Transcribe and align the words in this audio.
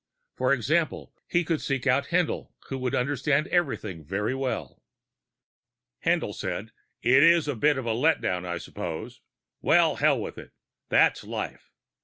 For 0.35 0.51
example, 0.51 1.13
he 1.27 1.43
could 1.43 1.61
seek 1.61 1.85
out 1.85 2.07
Haendl, 2.07 2.53
who 2.69 2.79
would 2.79 2.95
understand 2.95 3.45
everything 3.49 4.03
very 4.03 4.33
well. 4.33 4.81
Haendl 6.05 6.33
said: 6.33 6.71
"It 7.03 7.21
is 7.21 7.47
a 7.47 7.53
bit 7.55 7.77
of 7.77 7.85
a 7.85 7.93
letdown, 7.93 8.43
I 8.43 8.57
suppose. 8.57 9.21
Well, 9.61 9.97
hell 9.97 10.19
with 10.19 10.39
it; 10.39 10.53
that's 10.89 11.23
life." 11.23 11.69